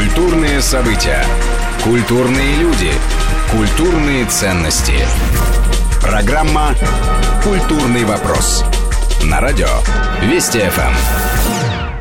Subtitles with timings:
[0.00, 1.22] Культурные события.
[1.84, 2.90] Культурные люди.
[3.50, 4.94] Культурные ценности.
[6.00, 6.74] Программа
[7.44, 8.64] «Культурный вопрос».
[9.24, 9.68] На радио
[10.22, 11.49] Вести ФМ.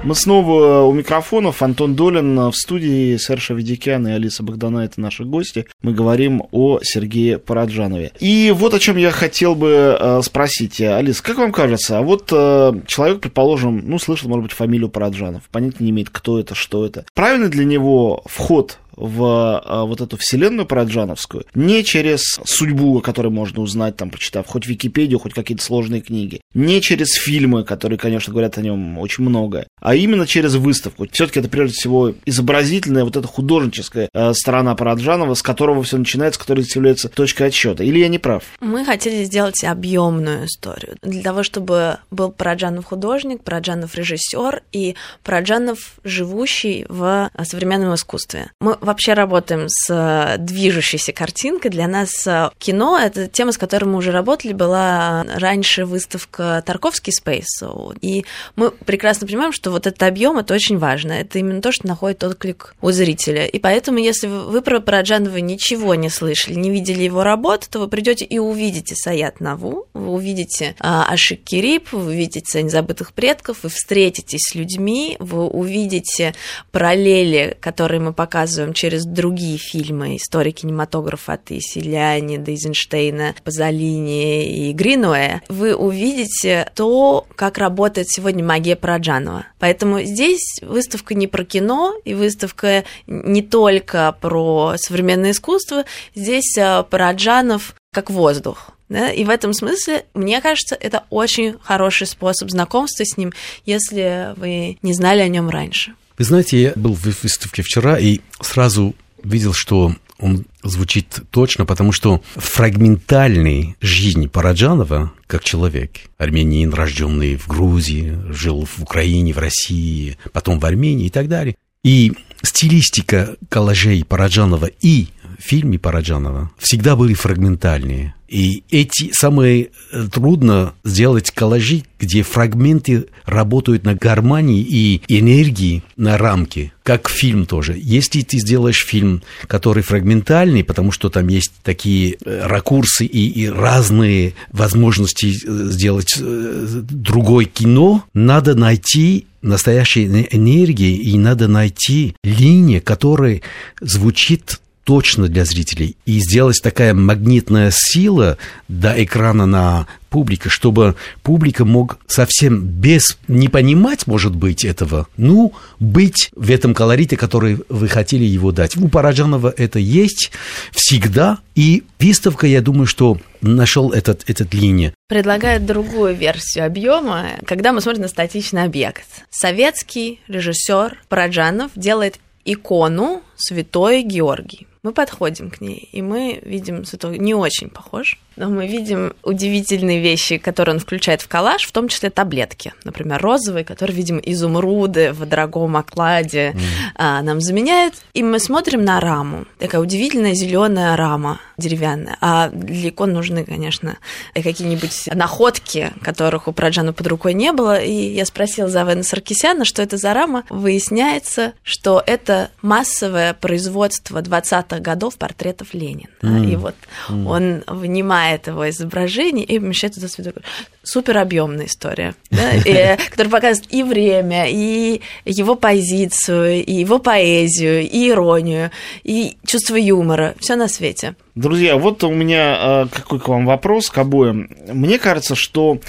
[0.02, 1.62] Мы снова у микрофонов.
[1.62, 5.68] Антон Долин в студии, Серша Ведикян и Алиса Богдана– это наши гости.
[5.82, 8.14] Мы говорим о Сергее Параджанове.
[8.20, 10.80] И вот о чем я хотел бы э, спросить.
[10.80, 15.44] Алиса, как вам кажется, а вот э, человек, предположим, ну, слышал, может быть, фамилию Параджанов,
[15.52, 17.05] понятия не имеет, кто это, что это.
[17.13, 23.30] Правильно для него вход в а, вот эту вселенную параджановскую не через судьбу, о которой
[23.30, 28.31] можно узнать, там, прочитав хоть Википедию, хоть какие-то сложные книги, не через фильмы, которые, конечно,
[28.31, 31.07] говорят о нем очень много, а именно через выставку.
[31.12, 36.40] Все-таки это, прежде всего, изобразительная, вот эта художническая э, сторона Параджанова, с которого все начинается,
[36.40, 37.84] который является точкой отсчета.
[37.84, 38.43] Или я не прав?
[38.59, 40.98] Мы хотели сделать объемную историю.
[41.02, 48.52] Для того, чтобы был Параджанов художник, Параджанов режиссер и Параджанов живущий в современном искусстве.
[48.59, 51.71] Мы вообще работаем с э, движущейся картинкой.
[51.71, 57.13] Для нас э, кино— это тема, с которой мы уже работали, была раньше выставка Тарковский
[57.13, 57.98] Space.
[58.01, 61.13] И мы прекрасно понимаем, что вот этот объем это очень важно.
[61.13, 63.46] Это именно то, что находит отклик у зрителя.
[63.46, 67.88] И поэтому, если вы про Параджанова ничего не слышали, не видели его работу, то вы
[67.88, 73.69] придете и увидите Саят Наву, вы увидите а, Ашик Кирип, вы увидите «Незабытых предков», вы
[73.69, 76.34] встретитесь с людьми, вы увидите
[76.72, 84.72] параллели, которые мы показываем через другие фильмы истории кинематографа от Исиляни до Эйзенштейна, Пазолини и
[84.72, 89.47] Гринуэ, вы увидите то, как работает сегодня магия Параджанова.
[89.59, 95.84] Поэтому здесь выставка не про кино, и выставка не только про современное искусство,
[96.16, 98.72] здесь э, Параджанов как воздух.
[98.88, 99.12] Да?
[99.12, 103.34] И в этом смысле, мне кажется, это очень хороший способ знакомства с ним,
[103.66, 105.96] если вы не знали о нем раньше.
[106.19, 111.94] Вы знаете, я был в выставке вчера и сразу видел, что он звучит точно, потому
[111.94, 120.18] что фрагментальной жизни Параджанова как человек, армянин, рожденный в Грузии, жил в Украине, в России,
[120.34, 121.56] потом в Армении и так далее.
[121.85, 125.08] И стилистика коллажей Параджанова и
[125.40, 128.14] фильме Параджанова всегда были фрагментальные.
[128.28, 136.16] И эти самые э, трудно сделать коллажи, где фрагменты работают на гармонии и энергии на
[136.18, 137.76] рамке, как фильм тоже.
[137.76, 143.48] Если ты сделаешь фильм, который фрагментальный, потому что там есть такие э, ракурсы и, и
[143.48, 153.42] разные возможности э, сделать другое кино, надо найти настоящей энергии и надо найти линию, которая
[153.82, 161.66] звучит точно для зрителей и сделать такая магнитная сила до экрана на публике, чтобы публика
[161.66, 167.88] мог совсем без не понимать, может быть, этого, ну, быть в этом колорите, который вы
[167.88, 168.75] хотели его дать.
[168.78, 170.31] У Параджанова это есть
[170.72, 174.94] всегда, и выставка, я думаю, что нашел этот, этот линия.
[175.07, 179.06] Предлагает другую версию объема, когда мы смотрим на статичный объект.
[179.29, 184.69] Советский режиссер Параджанов делает икону Святой Георгий.
[184.81, 190.00] Мы подходим к ней, и мы видим святого не очень похож, но мы видим удивительные
[190.00, 195.12] вещи, которые он включает в коллаж, в том числе таблетки, например, розовые, которые, видим, изумруды
[195.12, 196.59] в дорогом окладе mm.
[196.95, 202.90] а, нам заменяют, и мы смотрим на раму, такая удивительная зеленая рама деревянная, а для
[202.90, 203.97] икон нужны, конечно,
[204.34, 209.81] какие-нибудь находки, которых у Праджана под рукой не было, и я спросила Завена Саркисяна, что
[209.81, 214.22] это за рама, выясняется, что это массовое производство
[214.69, 216.52] 20-х годов портретов Ленина, mm.
[216.52, 216.75] и вот
[217.09, 217.28] mm.
[217.28, 220.35] он внимает снимает его изображение и помещает туда святую
[220.84, 222.52] Супер объемная история, да,
[223.09, 228.72] которая показывает и время, и его позицию, и его поэзию, и иронию,
[229.03, 231.16] и чувство юмора, все на свете.
[231.35, 234.50] Друзья, вот у меня а, какой к вам вопрос к обоим.
[234.68, 235.79] Мне кажется, что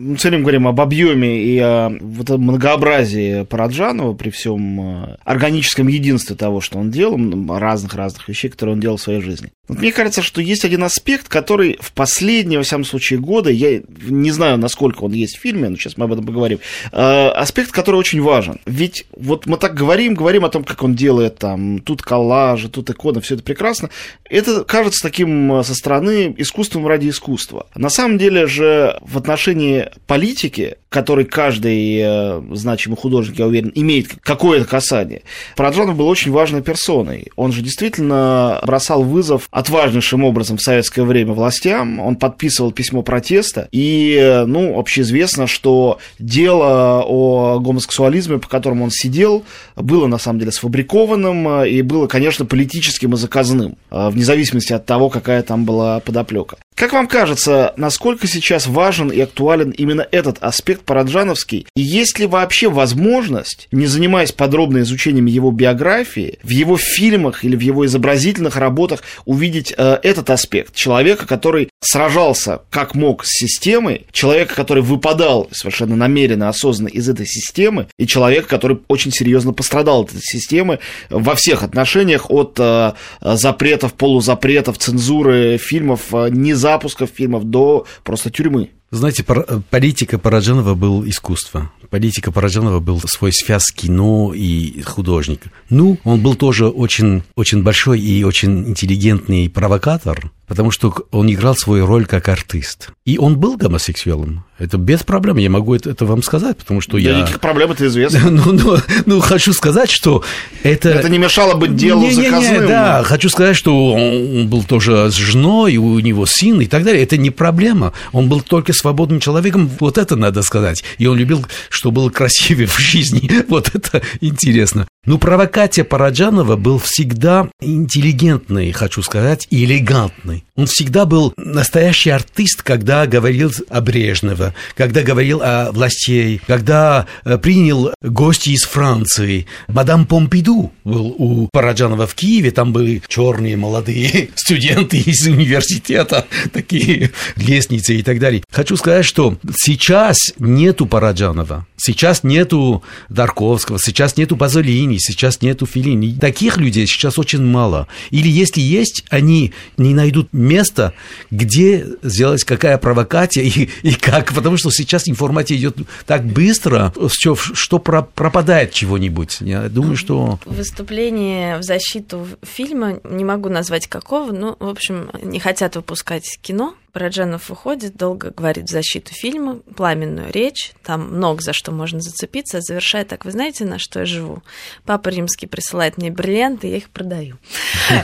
[0.00, 5.16] мы все время говорим об объеме и о вот этом многообразии Параджанова при всем э,
[5.24, 7.18] органическом единстве того, что он делал,
[7.58, 9.50] разных-разных вещей, которые он делал в своей жизни.
[9.68, 13.82] Вот мне кажется, что есть один аспект, который в последние, во всяком случае, годы, я
[14.00, 16.58] не знаю, насколько он есть в фильме, но сейчас мы об этом поговорим,
[16.90, 18.58] э, аспект, который очень важен.
[18.66, 22.90] Ведь вот мы так говорим, говорим о том, как он делает там, тут коллажи, тут
[22.90, 23.90] иконы, все это прекрасно.
[24.24, 27.66] Это кажется таким э, со стороны искусством ради искусства.
[27.74, 34.08] На самом деле же в отношении политики, который каждый э, значимый художник, я уверен, имеет
[34.22, 35.22] какое-то касание,
[35.56, 37.28] Параджанов был очень важной персоной.
[37.36, 43.68] Он же действительно бросал вызов отважнейшим образом в советское время властям, он подписывал письмо протеста,
[43.72, 49.44] и, э, ну, общеизвестно, что дело о гомосексуализме, по которому он сидел,
[49.76, 54.86] было на самом деле сфабрикованным э, и было, конечно, политическим и заказным, вне зависимости от
[54.86, 56.56] того, какая там была подоплека.
[56.80, 61.66] Как вам кажется, насколько сейчас важен и актуален именно этот аспект параджановский?
[61.76, 67.54] И есть ли вообще возможность, не занимаясь подробно изучением его биографии, в его фильмах или
[67.54, 70.74] в его изобразительных работах увидеть э, этот аспект?
[70.74, 77.26] Человека, который сражался как мог с системой, человека, который выпадал совершенно намеренно, осознанно из этой
[77.26, 80.78] системы, и человека, который очень серьезно пострадал от этой системы
[81.10, 87.86] во всех отношениях, от э, запретов, полузапретов, цензуры фильмов, э, не за запусков фильмов до
[88.04, 88.70] просто тюрьмы.
[88.92, 89.24] Знаете,
[89.70, 91.70] политика Параджанова был искусство.
[91.90, 95.42] Политика Параджанова был свой связь кино и художник.
[95.70, 101.56] Ну, он был тоже очень, очень большой и очень интеллигентный провокатор, потому что он играл
[101.56, 102.90] свою роль как артист.
[103.04, 104.44] И он был гомосексуалом.
[104.60, 107.18] Это без проблем, я могу это, это вам сказать, потому что да я...
[107.18, 108.20] никаких проблем, это известно.
[108.30, 108.76] ну, ну,
[109.06, 110.22] ну, хочу сказать, что
[110.62, 110.90] это...
[110.90, 112.62] Это не мешало быть делу не, не, заказным.
[112.62, 116.84] Не, да, хочу сказать, что он был тоже с женой, у него сын и так
[116.84, 117.02] далее.
[117.02, 117.92] Это не проблема.
[118.12, 120.84] Он был только свободным человеком, вот это надо сказать.
[120.98, 121.46] И он любил,
[121.80, 123.30] что было красивее в жизни.
[123.48, 124.86] Вот это интересно.
[125.06, 130.44] Ну, провокация Параджанова был всегда интеллигентный, хочу сказать, и элегантный.
[130.56, 137.38] Он всегда был настоящий артист, когда говорил о Брежнева, когда говорил о властей, когда э,
[137.38, 139.46] принял гости из Франции.
[139.68, 147.10] Мадам Помпиду был у Параджанова в Киеве, там были черные молодые студенты из университета, такие
[147.36, 148.44] лестницы и так далее.
[148.52, 156.18] Хочу сказать, что сейчас нету Параджанова, сейчас нету Дарковского, сейчас нету Пазолини, сейчас нету Филини.
[156.18, 157.86] Таких людей сейчас очень мало.
[158.10, 160.92] Или если есть, они не найдут место,
[161.30, 165.76] где сделать какая провокация и, и как, потому что сейчас информация идет
[166.06, 169.38] так быстро, все, что пропадает чего-нибудь.
[169.40, 170.38] Я думаю, что...
[170.44, 176.74] Выступление в защиту фильма, не могу назвать какого, но, в общем, не хотят выпускать кино,
[176.92, 182.58] Параджанов выходит, долго говорит в защиту фильма, пламенную речь, там много за что можно зацепиться,
[182.58, 184.42] а завершает так, вы знаете, на что я живу?
[184.84, 187.36] Папа Римский присылает мне бриллианты, я их продаю.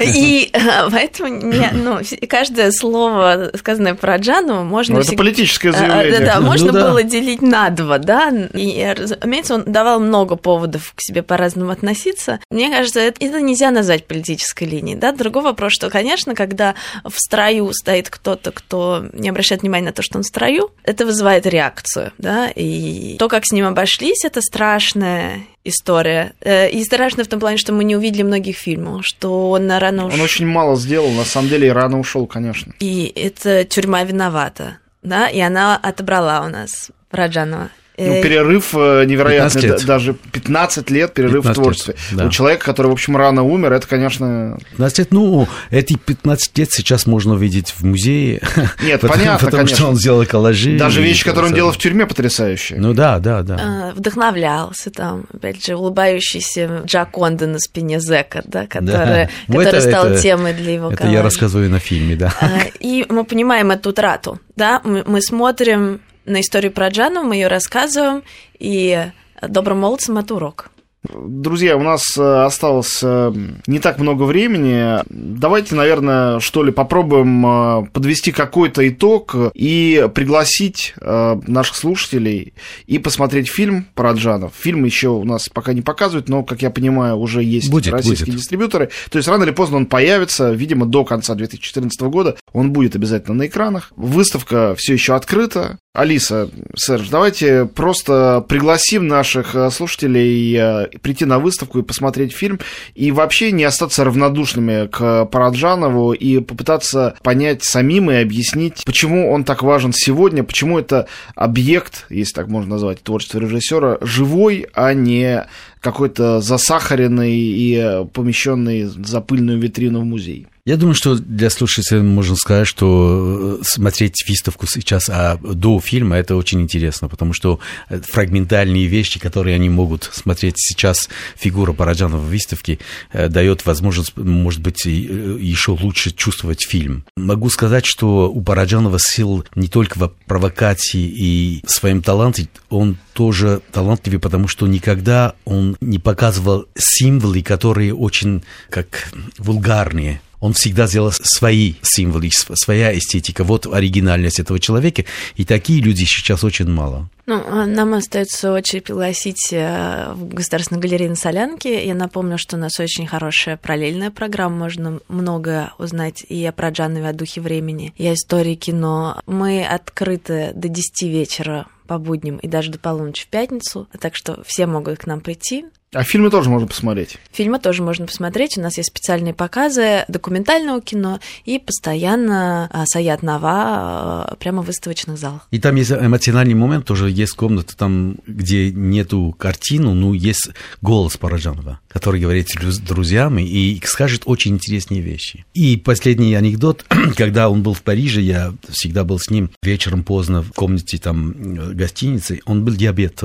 [0.01, 1.29] И э, поэтому
[1.73, 4.97] ну, каждое слово, сказанное Параджанову, можно...
[4.97, 6.21] Ну, это политическое э, заявление.
[6.21, 10.93] Да, да, можно ну было делить на два, да, и, разумеется, он давал много поводов
[10.95, 12.41] к себе по-разному относиться.
[12.51, 15.13] Мне кажется, это, это нельзя назвать политической линией, да.
[15.13, 16.75] Другой вопрос, что, конечно, когда
[17.05, 20.71] в строю стоит кто-то, кто кто не обращает внимания на то, что он в строю,
[20.85, 26.35] это вызывает реакцию, да, и то, как с ним обошлись, это страшная история.
[26.41, 30.07] Э, и страшно в том плане, что мы не увидели многих фильмов, что он рано
[30.07, 30.19] ушел.
[30.19, 32.73] Он очень мало сделал, на самом деле, и рано ушел, конечно.
[32.79, 37.71] И это тюрьма виновата, да, и она отобрала у нас Раджанова.
[37.99, 39.87] Ну, э, перерыв э, невероятный, 15 лет.
[39.87, 41.95] даже 15 лет перерыв 15 в творчестве.
[41.95, 42.27] Лет, да.
[42.27, 44.59] У человека, который, в общем, рано умер, это, конечно...
[44.73, 48.43] 15 лет, ну, эти 15 лет сейчас можно увидеть в музее.
[48.83, 49.77] Нет, потому, понятно, Потому конечно.
[49.77, 50.77] что он сделал коллажи.
[50.77, 52.79] Даже вещи, которые он делал в тюрьме, потрясающие.
[52.79, 53.59] Ну да, да, да.
[53.61, 59.31] А, вдохновлялся там, опять же, улыбающийся Джаконда на спине Зека, да, который, да.
[59.47, 61.17] который это, стал это, темой для его Это коллажа.
[61.17, 62.35] я рассказываю на фильме, да.
[62.41, 67.49] А, и мы понимаем эту утрату, да, мы смотрим на историю про Джану, мы ее
[67.49, 68.23] рассказываем,
[68.59, 69.07] и
[69.43, 70.71] добрым молодцам это урок.
[71.15, 73.33] Друзья, у нас э, осталось э,
[73.67, 75.03] не так много времени.
[75.09, 82.55] Давайте, наверное, что ли, попробуем э, подвести какой-то итог и пригласить наших слушателей
[82.87, 84.53] и посмотреть фильм про Джанов.
[84.59, 88.27] Фильм еще у нас пока не показывают, но, как я понимаю, уже есть будет, российские
[88.27, 88.41] будет.
[88.41, 88.91] дистрибьюторы.
[89.11, 92.37] То есть рано или поздно он появится, видимо, до конца 2014 года.
[92.53, 93.93] Он будет обязательно на экранах.
[93.97, 95.79] Выставка все еще открыта.
[95.97, 102.61] Алиса, Серж, давайте просто пригласим наших слушателей прийти на выставку и посмотреть фильм,
[102.95, 109.45] и вообще не остаться равнодушными к Параджанову и попытаться понять самим и объяснить, почему он
[109.45, 115.47] так важен сегодня, почему это объект, если так можно назвать, творчество режиссера, живой, а не
[115.81, 120.47] какой-то засахаренный и помещенный за пыльную витрину в музей.
[120.67, 126.17] Я думаю, что для слушателей можно сказать, что э, смотреть выставку сейчас а до фильма
[126.17, 132.21] это очень интересно, потому что э, фрагментальные вещи, которые они могут смотреть сейчас, фигура Параджанова
[132.21, 132.81] в выставке
[133.13, 137.05] э, дает возможность, может быть, еще лучше чувствовать фильм.
[137.17, 143.63] Могу сказать, что у Параджанова сил не только в провокации и своем таланте, он тоже
[143.71, 151.13] талантливый, потому что никогда он не показывал символы, которые очень как вульгарные он всегда сделал
[151.13, 153.45] свои символы, своя эстетика.
[153.45, 155.05] Вот оригинальность этого человека.
[155.37, 157.09] И такие люди сейчас очень мало.
[157.27, 161.85] Ну, а нам остается очень пригласить э, в Государственную галерею на Солянке.
[161.85, 164.57] Я напомню, что у нас очень хорошая параллельная программа.
[164.57, 169.21] Можно много узнать и о Праджанове, о духе времени, и о истории кино.
[169.27, 174.43] Мы открыты до 10 вечера по будням и даже до полуночи в пятницу, так что
[174.45, 175.65] все могут к нам прийти.
[175.97, 177.17] А фильмы тоже можно посмотреть?
[177.33, 178.59] Фильмы тоже можно посмотреть.
[178.59, 184.67] У нас есть специальные показы документального кино и постоянно а, Саят Нава а, прямо в
[184.67, 185.49] выставочных залах.
[185.51, 190.51] И там есть эмоциональный момент, тоже есть комната там, где нету картину, ну, есть
[190.83, 195.47] голос Параджанова, который говорит с друзьями и скажет очень интересные вещи.
[195.55, 196.85] И последний анекдот,
[197.17, 201.75] когда он был в Париже, я всегда был с ним вечером поздно в комнате там
[201.75, 203.23] гостиницы, он был диабет,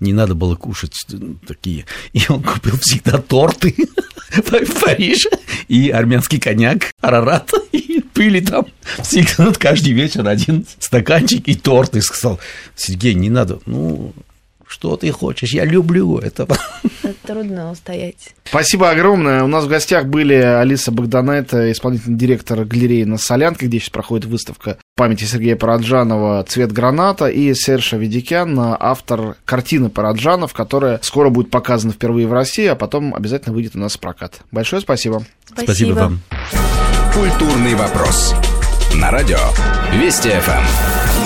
[0.00, 0.94] не надо было кушать
[1.46, 1.86] такие.
[2.12, 3.74] И он купил всегда торты
[4.30, 5.30] в Париже
[5.68, 8.66] и армянский коньяк, арарат, и пыли там
[9.02, 11.96] всегда каждый вечер один стаканчик и торт.
[11.96, 12.40] И сказал,
[12.76, 14.12] Сергей, не надо, ну,
[14.74, 16.48] что ты хочешь, я люблю это.
[17.22, 18.34] Трудно устоять.
[18.42, 19.44] Спасибо огромное.
[19.44, 24.26] У нас в гостях были Алиса Богданайта, исполнительный директор галереи на Солянке, где сейчас проходит
[24.26, 31.50] выставка памяти Сергея Параджанова «Цвет граната» и Серж Аведикян, автор картины Параджанов, которая скоро будет
[31.50, 34.40] показана впервые в России, а потом обязательно выйдет у нас в прокат.
[34.50, 35.24] Большое спасибо.
[35.46, 36.20] Спасибо, спасибо вам.
[37.14, 38.34] Культурный вопрос.
[38.96, 39.38] На радио
[40.00, 41.23] Вести ФМ.